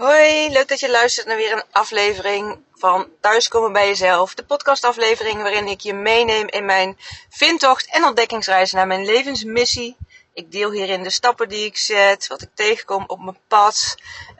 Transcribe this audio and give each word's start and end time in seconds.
Hoi, 0.00 0.50
leuk 0.50 0.68
dat 0.68 0.80
je 0.80 0.90
luistert 0.90 1.26
naar 1.26 1.36
weer 1.36 1.52
een 1.52 1.62
aflevering 1.70 2.58
van 2.74 3.08
Thuiskomen 3.20 3.72
bij 3.72 3.86
Jezelf. 3.86 4.34
De 4.34 4.44
podcastaflevering 4.44 5.42
waarin 5.42 5.66
ik 5.66 5.80
je 5.80 5.94
meeneem 5.94 6.48
in 6.48 6.64
mijn 6.64 6.98
vindtocht 7.30 7.86
en 7.90 8.04
ontdekkingsreis 8.04 8.72
naar 8.72 8.86
mijn 8.86 9.04
levensmissie. 9.04 9.96
Ik 10.34 10.52
deel 10.52 10.70
hierin 10.70 11.02
de 11.02 11.10
stappen 11.10 11.48
die 11.48 11.64
ik 11.64 11.76
zet, 11.76 12.26
wat 12.26 12.42
ik 12.42 12.48
tegenkom 12.54 13.04
op 13.06 13.20
mijn 13.20 13.38
pad, 13.48 13.94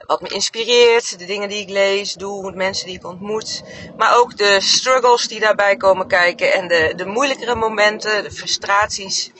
wat 0.05 0.21
me 0.21 0.27
inspireert, 0.27 1.19
de 1.19 1.25
dingen 1.25 1.49
die 1.49 1.61
ik 1.61 1.69
lees, 1.69 2.13
doe, 2.13 2.51
mensen 2.51 2.85
die 2.85 2.95
ik 2.95 3.05
ontmoet. 3.05 3.63
Maar 3.97 4.17
ook 4.17 4.37
de 4.37 4.61
struggles 4.61 5.27
die 5.27 5.39
daarbij 5.39 5.77
komen 5.77 6.07
kijken 6.07 6.53
en 6.53 6.67
de, 6.67 6.93
de 6.95 7.05
moeilijkere 7.05 7.55
momenten, 7.55 8.23
de 8.23 8.31
frustraties. 8.31 9.31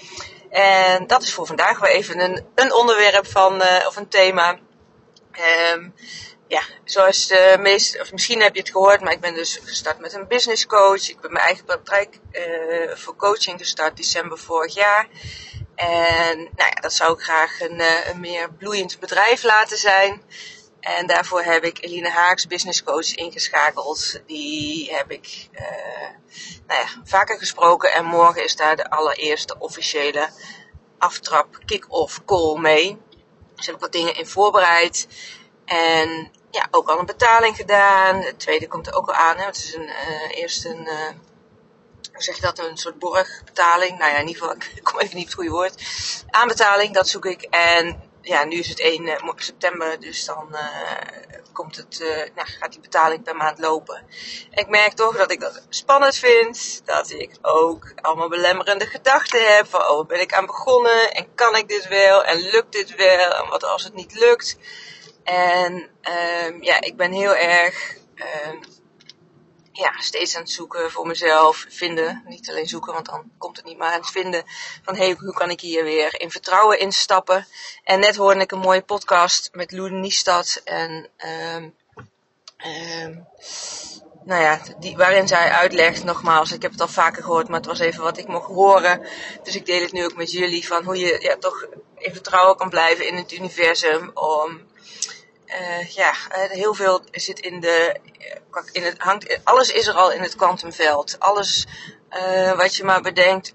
En 0.50 1.08
dat 1.08 1.24
is 1.24 1.34
voor 1.34 1.46
vandaag 1.46 1.80
weer 1.80 1.92
even 1.92 2.20
een, 2.20 2.46
een 2.56 2.74
onderwerp 2.74 3.28
van, 3.28 3.62
uh, 3.62 3.88
of 3.88 3.96
een 3.96 4.08
thema 4.08 4.58
Um, 5.76 5.94
ja, 6.48 6.62
zoals 6.84 7.28
de 7.28 7.58
meeste, 7.60 8.00
of 8.00 8.12
misschien 8.12 8.42
heb 8.42 8.54
je 8.54 8.62
het 8.62 8.72
gehoord, 8.72 9.02
maar 9.02 9.12
ik 9.12 9.20
ben 9.20 9.34
dus 9.34 9.60
gestart 9.64 10.00
met 10.00 10.14
een 10.14 10.28
business 10.28 10.66
coach. 10.66 11.10
Ik 11.10 11.20
ben 11.20 11.32
mijn 11.32 11.46
eigen 11.46 11.66
praktijk 11.66 12.20
uh, 12.32 12.96
voor 12.96 13.16
coaching 13.16 13.60
gestart 13.60 13.98
december 13.98 14.38
vorig 14.40 14.74
jaar. 14.74 15.08
En 15.76 16.38
nou 16.38 16.70
ja, 16.70 16.82
dat 16.82 16.94
zou 16.94 17.14
ik 17.14 17.20
graag 17.20 17.62
een, 17.62 17.80
uh, 17.80 18.08
een 18.08 18.20
meer 18.20 18.54
bloeiend 18.54 19.00
bedrijf 19.00 19.44
laten 19.44 19.78
zijn. 19.78 20.24
En 20.80 21.08
daarvoor 21.08 21.42
heb 21.42 21.64
ik 21.64 21.84
Eline 21.84 22.10
Haaks, 22.10 22.48
business 22.48 22.84
coach, 22.84 23.16
ingeschakeld. 23.16 24.22
Die 24.26 24.96
heb 24.96 25.12
ik 25.12 25.50
uh, 25.54 25.62
nou 26.68 26.82
ja, 26.82 26.88
vaker 27.04 27.38
gesproken. 27.38 27.94
En 27.94 28.06
morgen 28.06 28.44
is 28.44 28.56
daar 28.56 28.76
de 28.76 28.90
allereerste 28.90 29.56
officiële 29.60 30.30
aftrap 30.98 31.60
kick-off 31.66 32.26
call 32.26 32.60
mee. 32.60 32.98
Dus 33.62 33.70
heb 33.70 33.76
ik 33.76 33.82
wat 33.82 34.02
dingen 34.02 34.16
in 34.16 34.28
voorbereid. 34.28 35.08
En 35.66 36.32
ja, 36.52 36.68
ook 36.72 36.90
al 36.90 37.00
een 37.00 37.06
betaling 37.06 37.56
gedaan. 37.56 38.22
Het 38.22 38.40
tweede 38.40 38.68
komt 38.68 38.88
er 38.88 38.96
ook 38.96 39.08
al 39.08 39.14
aan. 39.14 39.38
Hè. 39.38 39.46
Het 39.46 39.58
is 39.58 39.74
een, 39.74 39.88
uh, 39.88 40.38
eerst 40.38 40.66
een, 40.66 40.82
uh, 40.82 41.08
hoe 42.12 42.24
zeg 42.24 42.36
je 42.36 42.42
dat, 42.42 42.60
een 42.60 42.78
soort 42.78 43.00
borgbetaling. 43.00 43.98
Nou 43.98 44.12
ja, 44.12 44.18
in 44.18 44.28
ieder 44.28 44.42
geval, 44.42 44.58
ik 44.76 44.84
kom 44.84 45.00
even 45.00 45.16
niet 45.16 45.24
op 45.24 45.30
het 45.30 45.40
goede 45.40 45.52
woord. 45.52 45.84
Aanbetaling, 46.30 46.94
dat 46.94 47.08
zoek 47.08 47.26
ik. 47.26 47.42
En 47.42 48.11
ja, 48.22 48.44
nu 48.44 48.58
is 48.58 48.68
het 48.68 48.80
1 48.80 49.08
uh, 49.08 49.16
september, 49.36 50.00
dus 50.00 50.26
dan 50.26 50.48
uh, 50.52 50.60
komt 51.54 51.76
het, 51.76 52.00
uh, 52.02 52.16
nou, 52.36 52.48
gaat 52.48 52.72
die 52.72 52.82
betaling 52.82 53.24
per 53.24 53.36
maand 53.36 53.60
lopen. 53.60 53.96
En 54.52 54.64
ik 54.64 54.70
merk 54.70 54.94
toch 54.94 55.18
dat 55.18 55.32
ik 55.32 55.40
dat 55.40 55.66
spannend 55.70 56.16
vind, 56.16 56.82
dat 56.86 57.10
ik 57.10 57.38
ook 57.42 57.94
allemaal 57.96 58.30
belemmerende 58.30 58.86
gedachten 58.86 59.56
heb 59.56 59.68
van, 59.68 59.88
oh, 59.88 60.08
ben 60.08 60.22
ik 60.22 60.34
aan 60.34 60.46
begonnen 60.46 61.12
en 61.12 61.36
kan 61.36 61.56
ik 61.56 61.68
dit 61.68 61.88
wel 61.88 62.24
en 62.24 62.38
lukt 62.38 62.72
dit 62.72 62.96
wel 62.96 63.32
en 63.32 63.50
wat 63.50 63.64
als 63.64 63.84
het 63.84 63.94
niet 63.94 64.20
lukt. 64.20 64.58
En 65.24 65.74
um, 66.46 66.64
ja, 66.64 66.82
ik 66.82 66.96
ben 66.96 67.12
heel 67.12 67.36
erg 67.36 67.96
um, 68.16 68.60
ja, 69.72 69.94
steeds 70.00 70.36
aan 70.36 70.42
het 70.42 70.52
zoeken 70.52 70.92
voor 70.92 71.08
mezelf, 71.08 71.66
vinden, 71.70 72.24
niet 72.26 72.50
alleen 72.50 72.68
zoeken, 72.68 72.94
want 72.94 73.06
dan 73.06 73.32
komt 73.38 73.58
het 73.58 73.66
niet, 73.66 73.78
maar 73.78 73.94
aan 73.94 74.00
het 74.00 74.12
vinden 74.12 74.44
van 74.84 74.96
hey, 74.96 75.16
hoe 75.20 75.34
kan 75.34 75.50
ik 75.50 75.62
hier 75.62 75.84
weer 75.84 76.22
in 76.22 76.32
vertrouwen 76.32 76.80
instappen. 76.80 77.48
En 77.84 78.00
net 78.00 78.16
hoorde 78.16 78.40
ik 78.40 78.52
een 78.52 78.60
mooie 78.60 78.82
podcast 78.82 79.50
met 79.52 79.72
Loen 79.72 80.00
Niestad 80.00 80.62
en 80.64 81.10
um, 81.56 81.76
um, 82.66 83.28
nou 84.24 84.42
ja, 84.42 84.62
die, 84.80 84.98
waarin 84.98 85.28
zij 85.28 85.50
uitlegt, 85.50 86.04
nogmaals, 86.04 86.52
ik 86.52 86.62
heb 86.62 86.72
het 86.72 86.82
al 86.82 86.88
vaker 86.88 87.24
gehoord, 87.24 87.48
maar 87.48 87.58
het 87.58 87.66
was 87.66 87.80
even 87.80 88.04
wat 88.04 88.18
ik 88.18 88.28
mocht 88.28 88.48
horen. 88.48 89.06
Dus 89.44 89.56
ik 89.56 89.66
deel 89.66 89.82
het 89.82 89.92
nu 89.92 90.06
ook 90.06 90.16
met 90.16 90.32
jullie, 90.32 90.68
van 90.68 90.84
hoe 90.84 90.98
je 90.98 91.18
ja, 91.22 91.36
toch 91.40 91.66
in 91.98 92.14
vertrouwen 92.14 92.58
kan 92.58 92.70
blijven 92.70 93.08
in 93.08 93.16
het 93.16 93.32
universum 93.32 94.12
om 94.14 94.62
uh, 95.60 95.90
ja, 95.90 96.14
heel 96.30 96.74
veel 96.74 97.02
zit 97.12 97.40
in 97.40 97.60
de. 97.60 98.00
In 98.72 98.84
het 98.84 98.98
hangt, 98.98 99.40
alles 99.44 99.72
is 99.72 99.88
er 99.88 99.94
al 99.94 100.12
in 100.12 100.22
het 100.22 100.36
kwantumveld. 100.36 101.20
Alles 101.20 101.66
uh, 102.10 102.58
wat 102.58 102.76
je 102.76 102.84
maar 102.84 103.02
bedenkt, 103.02 103.54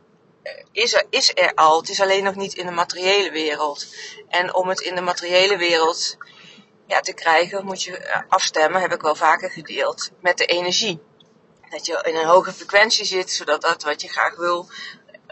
is 0.72 0.94
er, 0.94 1.04
is 1.10 1.30
er 1.34 1.54
al. 1.54 1.80
Het 1.80 1.88
is 1.88 2.00
alleen 2.00 2.24
nog 2.24 2.34
niet 2.34 2.54
in 2.54 2.66
de 2.66 2.72
materiële 2.72 3.30
wereld. 3.30 3.86
En 4.28 4.54
om 4.54 4.68
het 4.68 4.80
in 4.80 4.94
de 4.94 5.00
materiële 5.00 5.56
wereld 5.56 6.16
ja, 6.86 7.00
te 7.00 7.12
krijgen, 7.12 7.64
moet 7.64 7.82
je 7.82 8.24
afstemmen, 8.28 8.80
heb 8.80 8.92
ik 8.92 9.00
wel 9.00 9.14
vaker 9.14 9.50
gedeeld, 9.50 10.10
met 10.20 10.38
de 10.38 10.46
energie. 10.46 11.00
Dat 11.70 11.86
je 11.86 12.02
in 12.02 12.16
een 12.16 12.26
hoge 12.26 12.52
frequentie 12.52 13.04
zit, 13.04 13.30
zodat 13.30 13.60
dat 13.60 13.82
wat 13.82 14.00
je 14.00 14.08
graag 14.08 14.36
wil 14.36 14.68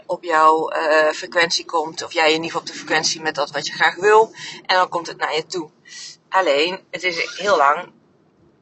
op 0.05 0.23
jouw 0.23 0.71
frequentie 1.13 1.65
komt. 1.65 2.03
Of 2.03 2.13
jij 2.13 2.27
in 2.27 2.33
ieder 2.33 2.45
geval 2.45 2.61
op 2.61 2.67
de 2.67 2.73
frequentie 2.73 3.21
met 3.21 3.35
dat 3.35 3.51
wat 3.51 3.67
je 3.67 3.73
graag 3.73 3.95
wil. 3.95 4.33
En 4.65 4.75
dan 4.75 4.89
komt 4.89 5.07
het 5.07 5.17
naar 5.17 5.35
je 5.35 5.45
toe. 5.45 5.69
Alleen, 6.35 6.85
het 6.91 7.03
is 7.03 7.37
heel 7.37 7.57
lang, 7.57 7.91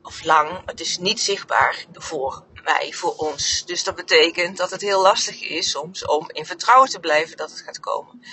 of 0.02 0.24
lang, 0.24 0.62
het 0.66 0.80
is 0.80 0.98
niet 0.98 1.20
zichtbaar 1.20 1.86
voor 1.94 2.44
mij, 2.64 2.94
voor 2.94 3.16
ons. 3.16 3.66
Dus 3.66 3.84
dat 3.84 3.96
betekent 3.96 4.58
dat 4.58 4.72
het 4.72 4.82
heel 4.82 5.02
lastig 5.02 5.42
is 5.42 5.70
soms 5.70 6.06
om 6.06 6.30
in 6.32 6.46
vertrouwen 6.46 6.90
te 6.90 7.00
blijven 7.00 7.38
dat 7.38 7.50
het 7.50 7.62
gaat 7.62 7.80
komen. 7.80 8.24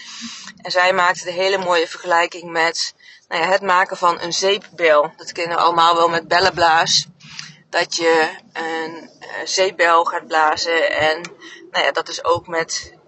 En 0.56 0.70
zij 0.70 0.92
maakte 0.92 1.24
de 1.24 1.30
hele 1.30 1.58
mooie 1.58 1.88
vergelijking 1.88 2.50
met 2.50 2.94
nou 3.28 3.42
ja, 3.42 3.48
het 3.48 3.62
maken 3.62 3.96
van 3.96 4.20
een 4.20 4.32
zeepbel. 4.32 5.12
Dat 5.16 5.32
kennen 5.32 5.56
we 5.56 5.62
allemaal 5.62 5.96
wel 5.96 6.08
met 6.08 6.28
bellenblaas. 6.28 7.06
Dat 7.70 7.96
je 7.96 8.30
een 8.52 9.10
uh, 9.20 9.28
zeepbel 9.44 10.04
gaat 10.04 10.26
blazen 10.26 10.90
en 10.96 11.20
nou 11.70 11.84
ja, 11.84 11.92
dat 11.92 12.08
is 12.08 12.24
ook 12.24 12.46
met 12.46 12.98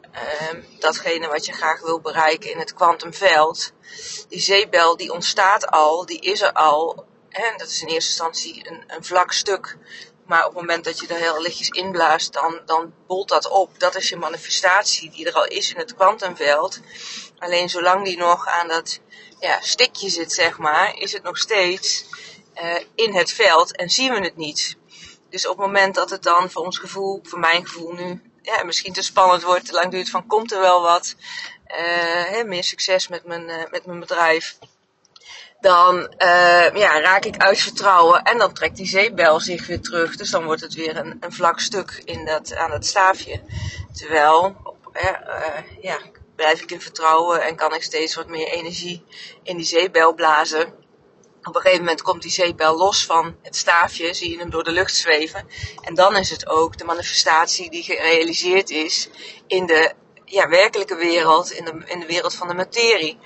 datgene 0.78 1.28
wat 1.28 1.46
je 1.46 1.52
graag 1.52 1.80
wil 1.80 2.00
bereiken 2.00 2.50
in 2.50 2.58
het 2.58 2.74
kwantumveld. 2.74 3.72
Die 4.28 4.40
zeebel 4.40 4.96
die 4.96 5.12
ontstaat 5.12 5.66
al, 5.66 6.06
die 6.06 6.20
is 6.20 6.40
er 6.40 6.52
al. 6.52 7.04
En 7.28 7.54
dat 7.56 7.68
is 7.68 7.82
in 7.82 7.88
eerste 7.88 8.10
instantie 8.10 8.68
een, 8.70 8.84
een 8.86 9.04
vlak 9.04 9.32
stuk. 9.32 9.76
Maar 10.26 10.46
op 10.46 10.52
het 10.52 10.60
moment 10.60 10.84
dat 10.84 11.00
je 11.00 11.06
er 11.06 11.16
heel 11.16 11.40
lichtjes 11.40 11.68
inblaast, 11.68 12.32
dan, 12.32 12.60
dan 12.66 12.94
bolt 13.06 13.28
dat 13.28 13.48
op. 13.48 13.78
Dat 13.78 13.96
is 13.96 14.08
je 14.08 14.16
manifestatie 14.16 15.10
die 15.10 15.26
er 15.26 15.34
al 15.34 15.46
is 15.46 15.70
in 15.70 15.78
het 15.78 15.94
kwantumveld. 15.94 16.80
Alleen 17.38 17.68
zolang 17.68 18.04
die 18.04 18.16
nog 18.16 18.46
aan 18.46 18.68
dat 18.68 19.00
ja, 19.40 19.60
stikje 19.60 20.08
zit, 20.08 20.32
zeg 20.32 20.58
maar, 20.58 20.96
is 20.96 21.12
het 21.12 21.22
nog 21.22 21.38
steeds 21.38 22.04
uh, 22.54 22.74
in 22.94 23.14
het 23.14 23.32
veld 23.32 23.76
en 23.76 23.90
zien 23.90 24.12
we 24.12 24.20
het 24.20 24.36
niet. 24.36 24.76
Dus 25.30 25.46
op 25.46 25.56
het 25.56 25.66
moment 25.66 25.94
dat 25.94 26.10
het 26.10 26.22
dan 26.22 26.50
voor 26.50 26.64
ons 26.64 26.78
gevoel, 26.78 27.20
voor 27.22 27.38
mijn 27.38 27.66
gevoel 27.66 27.92
nu, 27.92 28.31
ja, 28.42 28.64
misschien 28.64 28.92
te 28.92 29.03
spannend 29.03 29.42
wordt, 29.42 29.66
te 29.66 29.72
lang 29.72 29.91
duurt 29.91 30.10
van 30.10 30.26
komt 30.26 30.53
er 30.53 30.60
wel 30.60 30.82
wat, 30.82 31.14
uh, 31.72 32.42
meer 32.44 32.64
succes 32.64 33.08
met 33.08 33.25
mijn, 33.25 33.48
uh, 33.48 33.56
met 33.70 33.86
mijn 33.86 34.00
bedrijf. 34.00 34.58
Dan 35.60 35.97
uh, 35.97 36.75
ja, 36.75 37.00
raak 37.00 37.25
ik 37.25 37.36
uit 37.36 37.58
vertrouwen 37.60 38.22
en 38.22 38.38
dan 38.38 38.54
trekt 38.54 38.76
die 38.76 38.86
zeepbel 38.86 39.41
zich 39.41 39.66
weer 39.66 39.80
terug. 39.80 40.16
Dus 40.16 40.30
dan 40.30 40.44
wordt 40.44 40.60
het 40.60 40.75
weer 40.75 40.97
een, 40.97 41.16
een 41.20 41.32
vlak 41.32 41.60
stuk 41.60 42.03
in 42.04 42.25
dat, 42.25 42.54
aan 42.54 42.70
het 42.70 42.86
staafje. 42.86 43.42
Terwijl, 43.92 44.56
ja, 45.80 45.98
blijf 46.36 46.62
ik 46.62 46.70
in 46.70 46.80
vertrouwen 46.80 47.42
en 47.42 47.56
kan 47.56 47.74
ik 47.74 47.82
steeds 47.82 48.14
wat 48.14 48.28
meer 48.28 48.48
energie 48.48 49.04
in 49.42 49.56
die 49.56 49.66
zeepbel 49.66 50.14
blazen 50.14 50.81
op 51.44 51.54
een 51.54 51.60
gegeven 51.60 51.84
moment 51.84 52.03
komt 52.03 52.22
die 52.22 52.30
zeepbel 52.30 52.76
los 52.76 53.06
van 53.06 53.36
het 53.42 53.56
staafje, 53.56 54.14
zie 54.14 54.30
je 54.30 54.38
hem 54.38 54.50
door 54.50 54.64
de 54.64 54.70
lucht 54.70 54.94
zweven. 54.94 55.48
En 55.80 55.94
dan 55.94 56.16
is 56.16 56.30
het 56.30 56.48
ook 56.48 56.78
de 56.78 56.84
manifestatie 56.84 57.70
die 57.70 57.82
gerealiseerd 57.82 58.70
is 58.70 59.08
in 59.47 59.66
de 59.66 59.94
ja, 60.25 60.48
werkelijke 60.48 60.97
wereld, 60.97 61.50
in 61.50 61.64
de, 61.64 61.82
in 61.86 62.00
de 62.00 62.06
wereld 62.06 62.34
van 62.34 62.48
de 62.48 62.54
materie. 62.54 63.19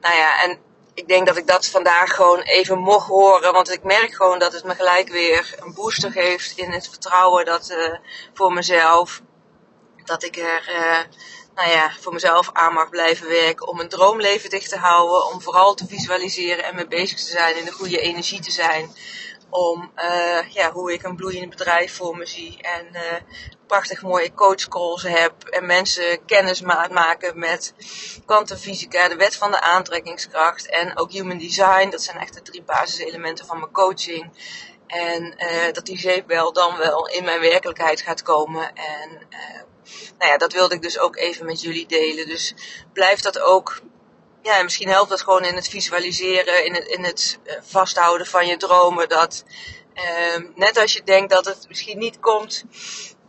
Nou 0.00 0.14
ja, 0.14 0.42
en 0.42 0.58
ik 0.94 1.08
denk 1.08 1.26
dat 1.26 1.36
ik 1.36 1.46
dat 1.46 1.66
vandaag 1.66 2.14
gewoon 2.14 2.40
even 2.40 2.78
mocht 2.78 3.06
horen, 3.06 3.52
want 3.52 3.70
ik 3.70 3.82
merk 3.84 4.14
gewoon 4.14 4.38
dat 4.38 4.52
het 4.52 4.64
me 4.64 4.74
gelijk 4.74 5.08
weer 5.08 5.54
een 5.60 5.74
booster 5.74 6.12
geeft 6.12 6.58
in 6.58 6.70
het 6.70 6.88
vertrouwen 6.88 7.44
dat 7.44 7.70
uh, 7.70 7.94
voor 8.34 8.52
mezelf. 8.52 9.22
Dat 10.10 10.22
ik 10.22 10.36
er 10.36 10.68
uh, 10.68 10.98
nou 11.54 11.70
ja, 11.70 11.92
voor 12.00 12.12
mezelf 12.12 12.50
aan 12.52 12.72
mag 12.72 12.88
blijven 12.88 13.28
werken. 13.28 13.68
Om 13.68 13.80
een 13.80 13.88
droomleven 13.88 14.50
dicht 14.50 14.68
te 14.68 14.76
houden. 14.76 15.26
Om 15.26 15.42
vooral 15.42 15.74
te 15.74 15.86
visualiseren 15.86 16.64
en 16.64 16.74
mee 16.74 16.86
bezig 16.86 17.18
te 17.18 17.30
zijn. 17.30 17.56
In 17.56 17.64
de 17.64 17.72
goede 17.72 17.98
energie 17.98 18.40
te 18.40 18.50
zijn. 18.50 18.94
Om 19.50 19.92
uh, 19.96 20.48
ja, 20.48 20.72
hoe 20.72 20.92
ik 20.92 21.02
een 21.02 21.16
bloeiend 21.16 21.50
bedrijf 21.50 21.96
voor 21.96 22.16
me 22.16 22.26
zie. 22.26 22.62
En 22.62 22.88
uh, 22.92 23.00
prachtig 23.66 24.02
mooie 24.02 24.34
coachcalls 24.34 25.02
heb. 25.02 25.44
En 25.44 25.66
mensen 25.66 26.24
kennis 26.24 26.60
maken 26.90 27.38
met 27.38 27.74
kwantumfysica, 28.26 29.08
de 29.08 29.16
wet 29.16 29.36
van 29.36 29.50
de 29.50 29.60
aantrekkingskracht. 29.60 30.66
En 30.66 30.98
ook 30.98 31.12
human 31.12 31.38
design. 31.38 31.90
Dat 31.90 32.02
zijn 32.02 32.18
echt 32.18 32.34
de 32.34 32.42
drie 32.42 32.62
basiselementen 32.62 33.46
van 33.46 33.58
mijn 33.58 33.72
coaching. 33.72 34.30
En 34.86 35.34
dat 35.72 35.86
die 35.86 35.98
zeepbel 35.98 36.52
dan 36.52 36.76
wel 36.76 37.08
in 37.08 37.24
mijn 37.24 37.40
werkelijkheid 37.40 38.00
gaat 38.00 38.22
komen. 38.22 38.74
En 38.74 39.28
nou 40.18 40.30
ja, 40.30 40.38
dat 40.38 40.52
wilde 40.52 40.74
ik 40.74 40.82
dus 40.82 40.98
ook 40.98 41.16
even 41.16 41.46
met 41.46 41.60
jullie 41.60 41.86
delen. 41.86 42.26
Dus 42.26 42.54
blijf 42.92 43.20
dat 43.20 43.40
ook. 43.40 43.80
Ja, 44.42 44.62
misschien 44.62 44.88
helpt 44.88 45.10
dat 45.10 45.22
gewoon 45.22 45.44
in 45.44 45.54
het 45.54 45.68
visualiseren, 45.68 46.64
in 46.64 46.74
het, 46.74 46.86
in 46.86 47.04
het 47.04 47.38
uh, 47.44 47.54
vasthouden 47.62 48.26
van 48.26 48.46
je 48.46 48.56
dromen. 48.56 49.08
Dat 49.08 49.44
uh, 49.94 50.50
net 50.54 50.78
als 50.78 50.92
je 50.92 51.02
denkt 51.04 51.30
dat 51.30 51.44
het 51.44 51.64
misschien 51.68 51.98
niet 51.98 52.20
komt, 52.20 52.64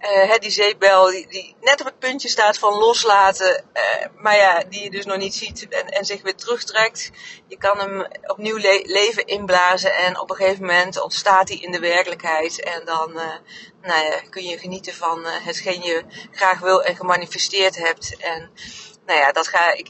Uh, 0.02 0.36
die 0.40 0.52
zeepbel 0.52 1.06
die, 1.06 1.56
net 1.60 1.80
op 1.80 1.86
het 1.86 2.00
puntje 2.00 2.30
staat 2.30 2.58
van 2.58 2.74
loslaten, 2.74 3.64
uh, 3.74 4.06
maar 4.16 4.36
ja, 4.36 4.64
die 4.70 4.84
je 4.84 4.90
dus 4.90 5.06
nog 5.06 5.18
niet 5.18 5.34
ziet 5.34 5.68
en, 5.70 5.88
en 5.88 6.06
zich 6.06 6.22
weer 6.22 6.36
terugtrekt. 6.36 7.12
Je 7.48 7.58
kan 7.58 7.80
hem 7.80 8.08
opnieuw 8.26 8.58
le 8.58 8.82
leven 8.86 9.26
inblazen 9.26 9.96
en 9.96 10.20
op 10.20 10.30
een 10.30 10.36
gegeven 10.36 10.66
moment 10.66 11.02
ontstaat 11.02 11.50
hij 11.50 11.58
in 11.58 11.72
de 11.72 11.80
werkelijkheid. 11.80 12.64
En 12.64 12.86
dan 12.86 13.12
uh, 13.12 13.34
nou 13.82 14.06
ja, 14.06 14.22
kun 14.30 14.44
je 14.44 14.58
genieten 14.58 14.94
van 14.94 15.26
hetgeen 15.26 15.82
je 15.82 16.04
graag 16.32 16.60
wil 16.60 16.84
en 16.84 16.96
gemanifesteerd 16.96 17.76
hebt. 17.76 18.18
En 18.18 18.52
nou 19.06 19.20
ja, 19.20 19.32
dat 19.32 19.48
ga 19.48 19.74
ik, 19.74 19.90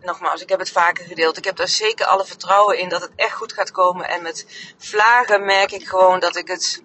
nogmaals, 0.00 0.42
ik 0.42 0.48
heb 0.48 0.58
het 0.58 0.70
vaker 0.70 1.04
gedeeld. 1.04 1.36
Ik 1.36 1.44
heb 1.44 1.56
daar 1.56 1.68
zeker 1.68 2.06
alle 2.06 2.24
vertrouwen 2.24 2.78
in 2.78 2.88
dat 2.88 3.00
het 3.00 3.12
echt 3.16 3.34
goed 3.34 3.52
gaat 3.52 3.70
komen. 3.70 4.08
En 4.08 4.22
met 4.22 4.46
vlagen 4.78 5.44
merk 5.44 5.72
ik 5.72 5.88
gewoon 5.88 6.20
dat 6.20 6.36
ik 6.36 6.48
het 6.48 6.82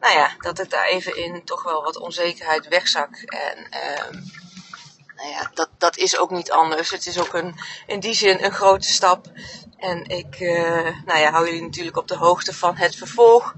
nou 0.00 0.14
ja, 0.14 0.34
dat 0.38 0.58
ik 0.58 0.70
daar 0.70 0.86
even 0.86 1.16
in 1.16 1.44
toch 1.44 1.62
wel 1.62 1.82
wat 1.82 1.96
onzekerheid 1.96 2.68
wegzak. 2.68 3.16
En 3.16 3.58
uh, 3.58 4.20
nou 5.16 5.28
ja, 5.28 5.50
dat, 5.54 5.68
dat 5.78 5.96
is 5.96 6.18
ook 6.18 6.30
niet 6.30 6.50
anders. 6.50 6.90
Het 6.90 7.06
is 7.06 7.18
ook 7.18 7.34
een, 7.34 7.54
in 7.86 8.00
die 8.00 8.14
zin 8.14 8.44
een 8.44 8.52
grote 8.52 8.92
stap. 8.92 9.26
En 9.76 10.04
ik 10.04 10.40
uh, 10.40 11.02
nou 11.04 11.18
ja, 11.18 11.30
hou 11.30 11.44
jullie 11.44 11.62
natuurlijk 11.62 11.96
op 11.96 12.08
de 12.08 12.16
hoogte 12.16 12.54
van 12.54 12.76
het 12.76 12.96
vervolg. 12.96 13.54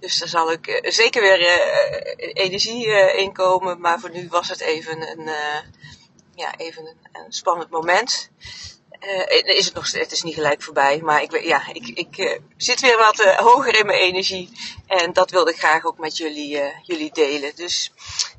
Dus 0.00 0.18
daar 0.18 0.28
zal 0.28 0.52
ik 0.52 0.66
uh, 0.66 0.90
zeker 0.90 1.22
weer 1.22 1.40
uh, 1.40 2.44
energie 2.44 2.86
in 3.16 3.32
komen. 3.32 3.80
Maar 3.80 4.00
voor 4.00 4.10
nu 4.10 4.28
was 4.28 4.48
het 4.48 4.60
even 4.60 5.10
een, 5.10 5.30
ja, 6.34 6.56
even 6.56 6.96
een 7.12 7.32
spannend 7.32 7.70
moment. 7.70 8.30
Uh, 9.06 9.56
is 9.56 9.64
het, 9.64 9.74
nog, 9.74 9.92
het 9.92 10.12
is 10.12 10.22
niet 10.22 10.34
gelijk 10.34 10.62
voorbij, 10.62 11.00
maar 11.02 11.22
ik, 11.22 11.42
ja, 11.42 11.62
ik, 11.72 11.88
ik 11.88 12.18
uh, 12.18 12.38
zit 12.56 12.80
weer 12.80 12.96
wat 12.96 13.34
hoger 13.36 13.78
in 13.78 13.86
mijn 13.86 13.98
energie. 13.98 14.50
En 14.86 15.12
dat 15.12 15.30
wilde 15.30 15.50
ik 15.50 15.58
graag 15.58 15.84
ook 15.84 15.98
met 15.98 16.16
jullie, 16.16 16.62
jullie 16.82 17.12
delen. 17.12 17.52
Dus 17.56 17.92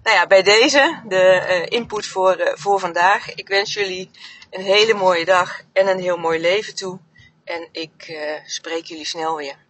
nou 0.03 0.15
ja, 0.15 0.27
bij 0.27 0.44
deze 0.44 1.01
de 1.07 1.65
input 1.69 2.06
voor, 2.07 2.51
voor 2.56 2.79
vandaag. 2.79 3.33
Ik 3.33 3.47
wens 3.47 3.73
jullie 3.73 4.09
een 4.50 4.63
hele 4.63 4.94
mooie 4.94 5.25
dag 5.25 5.62
en 5.73 5.88
een 5.88 6.00
heel 6.00 6.17
mooi 6.17 6.39
leven 6.39 6.75
toe. 6.75 7.00
En 7.44 7.69
ik 7.71 8.17
spreek 8.45 8.85
jullie 8.85 9.06
snel 9.06 9.35
weer. 9.35 9.64